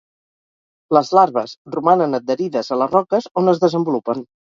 Les 0.97 1.09
larves 1.17 1.53
romanen 1.75 2.19
adherides 2.19 2.71
a 2.73 2.79
les 2.85 2.95
roques 2.95 3.29
on 3.43 3.53
es 3.55 3.63
desenvolupen. 3.65 4.25